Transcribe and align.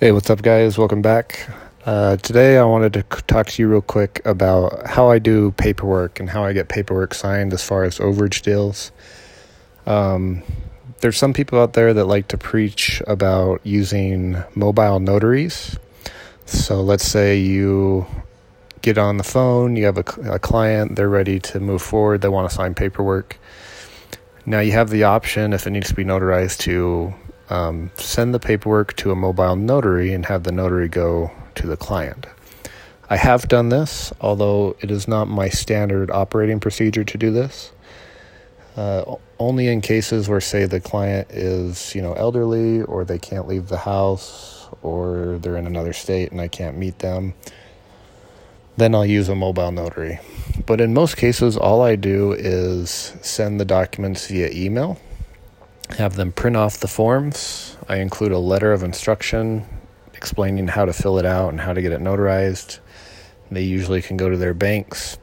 Hey, 0.00 0.12
what's 0.12 0.30
up, 0.30 0.40
guys? 0.40 0.78
Welcome 0.78 1.02
back. 1.02 1.46
Uh, 1.84 2.16
today, 2.16 2.56
I 2.56 2.64
wanted 2.64 2.94
to 2.94 3.02
talk 3.24 3.48
to 3.48 3.60
you 3.60 3.68
real 3.68 3.82
quick 3.82 4.22
about 4.24 4.86
how 4.86 5.10
I 5.10 5.18
do 5.18 5.50
paperwork 5.50 6.18
and 6.18 6.30
how 6.30 6.42
I 6.42 6.54
get 6.54 6.70
paperwork 6.70 7.12
signed 7.12 7.52
as 7.52 7.62
far 7.62 7.84
as 7.84 7.98
overage 7.98 8.40
deals. 8.40 8.92
Um, 9.84 10.42
there's 11.02 11.18
some 11.18 11.34
people 11.34 11.60
out 11.60 11.74
there 11.74 11.92
that 11.92 12.06
like 12.06 12.28
to 12.28 12.38
preach 12.38 13.02
about 13.06 13.60
using 13.62 14.42
mobile 14.54 15.00
notaries. 15.00 15.78
So, 16.46 16.80
let's 16.80 17.06
say 17.06 17.36
you 17.36 18.06
get 18.80 18.96
on 18.96 19.18
the 19.18 19.22
phone, 19.22 19.76
you 19.76 19.84
have 19.84 19.98
a, 19.98 20.32
a 20.32 20.38
client, 20.38 20.96
they're 20.96 21.10
ready 21.10 21.38
to 21.40 21.60
move 21.60 21.82
forward, 21.82 22.22
they 22.22 22.30
want 22.30 22.48
to 22.48 22.56
sign 22.56 22.74
paperwork. 22.74 23.38
Now, 24.46 24.60
you 24.60 24.72
have 24.72 24.88
the 24.88 25.04
option, 25.04 25.52
if 25.52 25.66
it 25.66 25.72
needs 25.72 25.88
to 25.88 25.94
be 25.94 26.04
notarized, 26.04 26.56
to 26.60 27.12
um, 27.50 27.90
send 27.96 28.32
the 28.32 28.38
paperwork 28.38 28.94
to 28.96 29.10
a 29.10 29.16
mobile 29.16 29.56
notary 29.56 30.14
and 30.14 30.26
have 30.26 30.44
the 30.44 30.52
notary 30.52 30.88
go 30.88 31.30
to 31.56 31.66
the 31.66 31.76
client. 31.76 32.26
I 33.10 33.16
have 33.16 33.48
done 33.48 33.70
this, 33.70 34.12
although 34.20 34.76
it 34.80 34.90
is 34.90 35.08
not 35.08 35.26
my 35.26 35.48
standard 35.48 36.12
operating 36.12 36.60
procedure 36.60 37.02
to 37.02 37.18
do 37.18 37.32
this. 37.32 37.72
Uh, 38.76 39.16
only 39.40 39.66
in 39.66 39.80
cases 39.80 40.28
where, 40.28 40.40
say, 40.40 40.64
the 40.64 40.80
client 40.80 41.28
is, 41.32 41.92
you 41.92 42.00
know, 42.00 42.12
elderly 42.12 42.82
or 42.82 43.04
they 43.04 43.18
can't 43.18 43.48
leave 43.48 43.66
the 43.66 43.78
house 43.78 44.68
or 44.80 45.38
they're 45.42 45.56
in 45.56 45.66
another 45.66 45.92
state 45.92 46.30
and 46.30 46.40
I 46.40 46.46
can't 46.46 46.78
meet 46.78 47.00
them, 47.00 47.34
then 48.76 48.94
I'll 48.94 49.04
use 49.04 49.28
a 49.28 49.34
mobile 49.34 49.72
notary. 49.72 50.20
But 50.66 50.80
in 50.80 50.94
most 50.94 51.16
cases, 51.16 51.56
all 51.56 51.82
I 51.82 51.96
do 51.96 52.32
is 52.32 53.12
send 53.22 53.58
the 53.58 53.64
documents 53.64 54.28
via 54.28 54.50
email 54.50 55.00
have 55.96 56.16
them 56.16 56.32
print 56.32 56.56
off 56.56 56.80
the 56.80 56.88
forms. 56.88 57.76
I 57.88 57.96
include 57.96 58.32
a 58.32 58.38
letter 58.38 58.72
of 58.72 58.82
instruction 58.82 59.66
explaining 60.14 60.68
how 60.68 60.84
to 60.84 60.92
fill 60.92 61.18
it 61.18 61.24
out 61.24 61.50
and 61.50 61.60
how 61.60 61.72
to 61.72 61.82
get 61.82 61.92
it 61.92 62.00
notarized. 62.00 62.78
They 63.50 63.62
usually 63.62 64.02
can 64.02 64.16
go 64.16 64.28
to 64.28 64.36
their 64.36 64.54
banks 64.54 65.18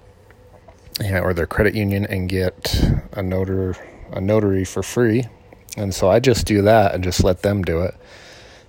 or 1.00 1.34
their 1.34 1.48
credit 1.48 1.76
union 1.76 2.06
and 2.06 2.28
get 2.28 2.82
a 3.14 3.22
notary 3.22 3.76
a 4.12 4.22
notary 4.22 4.64
for 4.64 4.82
free. 4.82 5.26
And 5.76 5.94
so 5.94 6.10
I 6.10 6.20
just 6.20 6.48
do 6.48 6.62
that 6.64 6.96
and 6.96 7.04
just 7.04 7.24
let 7.24 7.42
them 7.42 7.62
do 7.62 7.82
it 7.82 7.94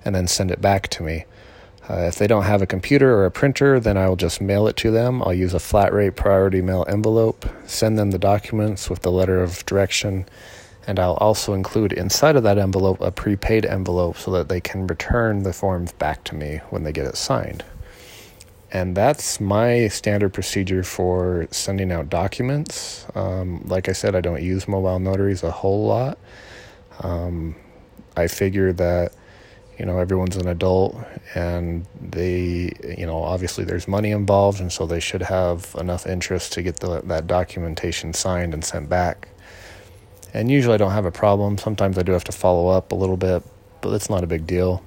and 0.05 0.15
then 0.15 0.27
send 0.27 0.51
it 0.51 0.61
back 0.61 0.89
to 0.89 1.03
me. 1.03 1.25
Uh, 1.89 2.01
if 2.01 2.17
they 2.17 2.27
don't 2.27 2.43
have 2.43 2.61
a 2.61 2.67
computer 2.67 3.15
or 3.15 3.25
a 3.25 3.31
printer, 3.31 3.81
then 3.81 3.97
I 3.97 4.09
will 4.09 4.17
just 4.17 4.43
mail 4.43 4.67
it 4.67 4.77
to 4.77 4.91
them. 4.91 5.23
I'll 5.23 5.33
use 5.33 5.55
a 5.55 5.59
flat 5.59 5.93
rate 5.93 6.17
priority 6.17 6.61
mail 6.61 6.85
envelope, 6.87 7.47
send 7.67 7.99
them 7.99 8.11
the 8.11 8.19
documents 8.19 8.91
with 8.91 9.01
the 9.01 9.11
letter 9.11 9.43
of 9.43 9.65
direction, 9.65 10.27
and 10.89 10.99
I'll 10.99 11.19
also 11.21 11.53
include 11.53 11.93
inside 11.93 12.35
of 12.35 12.43
that 12.45 12.57
envelope 12.57 13.03
a 13.03 13.13
prepaid 13.13 13.67
envelope 13.67 14.17
so 14.17 14.31
that 14.31 14.49
they 14.49 14.59
can 14.59 14.87
return 14.87 15.43
the 15.43 15.53
forms 15.53 15.93
back 15.93 16.25
to 16.25 16.35
me 16.35 16.63
when 16.71 16.83
they 16.83 16.93
get 16.93 17.05
it 17.05 17.19
signed. 17.19 17.63
And 18.73 18.97
that's 18.97 19.39
my 19.39 19.89
standard 19.89 20.33
procedure 20.33 20.83
for 20.83 21.47
sending 21.51 21.93
out 21.93 22.09
documents. 22.09 23.07
Um, 23.15 23.63
like 23.67 23.91
I 23.91 23.93
said, 23.93 24.17
I 24.17 24.23
don't 24.23 24.43
use 24.43 24.67
mobile 24.67 24.99
notaries 24.99 25.43
a 25.43 25.51
whole 25.51 25.87
lot. 25.87 26.19
Um, 27.01 27.55
I 28.17 28.27
figure 28.27 28.73
that 28.73 29.13
you 29.79 29.85
know 29.85 29.99
everyone's 29.99 30.37
an 30.37 30.49
adult 30.49 30.97
and 31.35 31.87
they 32.01 32.73
you 32.99 33.07
know 33.07 33.23
obviously 33.23 33.63
there's 33.63 33.87
money 33.87 34.11
involved 34.11 34.61
and 34.61 34.73
so 34.73 34.87
they 34.87 34.99
should 34.99 35.23
have 35.23 35.73
enough 35.79 36.05
interest 36.05 36.53
to 36.55 36.63
get 36.63 36.81
the, 36.81 37.01
that 37.03 37.29
documentation 37.29 38.13
signed 38.13 38.55
and 38.55 38.65
sent 38.65 38.89
back 38.89 39.29
and 40.35 40.51
usually 40.51 40.75
I 40.75 40.77
don't 40.79 40.93
have 40.93 41.05
a 41.05 41.11
problem. 41.11 41.59
Sometimes 41.59 41.99
I 41.99 42.03
do 42.03 42.13
have 42.13 42.25
to 42.25 42.33
follow 42.33 42.69
up 42.69 42.93
a 42.93 42.95
little 42.95 43.17
bit, 43.17 43.43
but 43.81 43.93
it's 43.93 44.11
not 44.11 44.25
a 44.25 44.27
big 44.27 44.47
deal. 44.47 44.83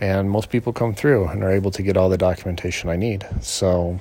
And 0.00 0.30
most 0.30 0.50
people 0.50 0.72
come 0.72 0.94
through 0.94 1.28
and 1.28 1.42
are 1.42 1.50
able 1.50 1.70
to 1.72 1.82
get 1.82 1.96
all 1.96 2.08
the 2.08 2.18
documentation 2.18 2.88
I 2.88 2.96
need. 2.96 3.26
So 3.40 3.98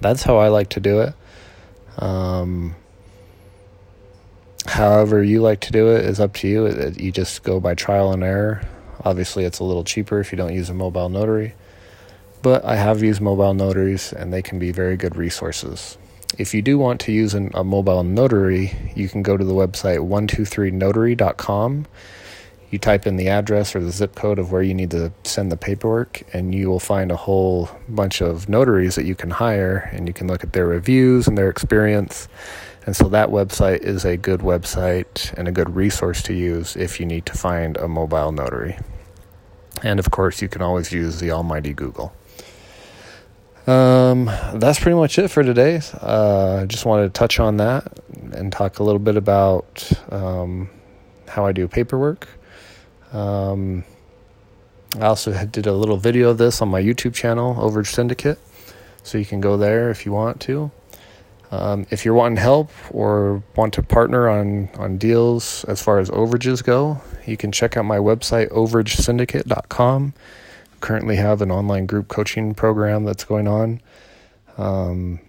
that's 0.00 0.22
how 0.22 0.38
I 0.38 0.48
like 0.48 0.70
to 0.70 0.80
do 0.80 1.00
it. 1.00 1.14
Um, 1.98 2.74
however, 4.66 5.22
you 5.22 5.40
like 5.42 5.60
to 5.60 5.72
do 5.72 5.88
it 5.88 6.04
is 6.04 6.20
up 6.20 6.34
to 6.34 6.48
you. 6.48 6.92
You 6.96 7.12
just 7.12 7.42
go 7.42 7.60
by 7.60 7.74
trial 7.74 8.12
and 8.12 8.22
error. 8.22 8.62
Obviously, 9.04 9.44
it's 9.44 9.58
a 9.58 9.64
little 9.64 9.84
cheaper 9.84 10.20
if 10.20 10.32
you 10.32 10.36
don't 10.36 10.54
use 10.54 10.68
a 10.70 10.74
mobile 10.74 11.08
notary. 11.08 11.54
But 12.42 12.64
I 12.64 12.76
have 12.76 13.02
used 13.02 13.20
mobile 13.20 13.54
notaries, 13.54 14.12
and 14.12 14.32
they 14.32 14.42
can 14.42 14.58
be 14.58 14.70
very 14.72 14.96
good 14.96 15.16
resources. 15.16 15.98
If 16.38 16.52
you 16.52 16.60
do 16.60 16.76
want 16.76 17.00
to 17.02 17.12
use 17.12 17.32
an, 17.32 17.50
a 17.54 17.64
mobile 17.64 18.04
notary, 18.04 18.76
you 18.94 19.08
can 19.08 19.22
go 19.22 19.38
to 19.38 19.44
the 19.44 19.54
website 19.54 20.06
123notary.com. 20.06 21.86
You 22.70 22.78
type 22.78 23.06
in 23.06 23.16
the 23.16 23.28
address 23.28 23.74
or 23.74 23.80
the 23.80 23.90
zip 23.90 24.14
code 24.14 24.38
of 24.38 24.52
where 24.52 24.60
you 24.60 24.74
need 24.74 24.90
to 24.90 25.12
send 25.24 25.50
the 25.50 25.56
paperwork, 25.56 26.22
and 26.34 26.54
you 26.54 26.68
will 26.68 26.80
find 26.80 27.10
a 27.10 27.16
whole 27.16 27.70
bunch 27.88 28.20
of 28.20 28.50
notaries 28.50 28.96
that 28.96 29.06
you 29.06 29.14
can 29.14 29.30
hire, 29.30 29.88
and 29.92 30.06
you 30.06 30.12
can 30.12 30.26
look 30.26 30.44
at 30.44 30.52
their 30.52 30.66
reviews 30.66 31.26
and 31.26 31.38
their 31.38 31.48
experience. 31.48 32.28
And 32.84 32.94
so 32.94 33.08
that 33.08 33.30
website 33.30 33.80
is 33.80 34.04
a 34.04 34.18
good 34.18 34.40
website 34.40 35.32
and 35.38 35.48
a 35.48 35.52
good 35.52 35.74
resource 35.74 36.22
to 36.24 36.34
use 36.34 36.76
if 36.76 37.00
you 37.00 37.06
need 37.06 37.24
to 37.26 37.32
find 37.32 37.78
a 37.78 37.88
mobile 37.88 38.30
notary. 38.30 38.78
And 39.82 39.98
of 39.98 40.10
course, 40.10 40.42
you 40.42 40.48
can 40.48 40.60
always 40.60 40.92
use 40.92 41.18
the 41.18 41.30
almighty 41.30 41.72
Google. 41.72 42.14
Um, 43.66 44.26
that's 44.54 44.78
pretty 44.78 44.96
much 44.96 45.18
it 45.18 45.28
for 45.28 45.42
today. 45.42 45.80
Uh, 46.00 46.66
just 46.66 46.86
wanted 46.86 47.04
to 47.04 47.18
touch 47.18 47.40
on 47.40 47.56
that 47.56 48.00
and 48.32 48.52
talk 48.52 48.78
a 48.78 48.84
little 48.84 49.00
bit 49.00 49.16
about 49.16 49.90
um, 50.10 50.70
how 51.26 51.46
I 51.46 51.52
do 51.52 51.66
paperwork. 51.66 52.28
Um, 53.12 53.84
I 55.00 55.06
also 55.06 55.32
did 55.46 55.66
a 55.66 55.72
little 55.72 55.96
video 55.96 56.30
of 56.30 56.38
this 56.38 56.62
on 56.62 56.68
my 56.68 56.80
YouTube 56.80 57.14
channel, 57.14 57.56
Overage 57.56 57.88
Syndicate, 57.88 58.38
so 59.02 59.18
you 59.18 59.24
can 59.24 59.40
go 59.40 59.56
there 59.56 59.90
if 59.90 60.06
you 60.06 60.12
want 60.12 60.40
to. 60.42 60.70
Um, 61.50 61.86
if 61.90 62.04
you're 62.04 62.14
wanting 62.14 62.38
help 62.38 62.70
or 62.90 63.42
want 63.56 63.74
to 63.74 63.82
partner 63.82 64.28
on, 64.28 64.68
on 64.78 64.96
deals 64.96 65.64
as 65.64 65.82
far 65.82 65.98
as 65.98 66.08
overages 66.10 66.62
go, 66.62 67.00
you 67.26 67.36
can 67.36 67.52
check 67.52 67.76
out 67.76 67.84
my 67.84 67.98
website, 67.98 68.48
overagesyndicate.com 68.50 70.14
currently 70.80 71.16
have 71.16 71.42
an 71.42 71.50
online 71.50 71.86
group 71.86 72.06
coaching 72.08 72.54
program 72.54 73.04
that's 73.04 73.24
going 73.24 73.48
on. 73.48 73.80
Um, 74.58 75.20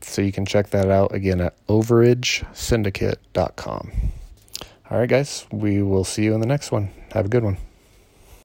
so 0.00 0.22
you 0.22 0.32
can 0.32 0.46
check 0.46 0.70
that 0.70 0.90
out 0.90 1.14
again 1.14 1.40
at 1.40 1.54
overagesyndicate.com. 1.66 3.92
All 4.88 4.98
right, 4.98 5.08
guys, 5.08 5.46
we 5.50 5.82
will 5.82 6.04
see 6.04 6.22
you 6.24 6.34
in 6.34 6.40
the 6.40 6.46
next 6.46 6.70
one. 6.70 6.90
Have 7.12 7.26
a 7.26 7.28
good 7.28 7.42
one. 7.42 7.56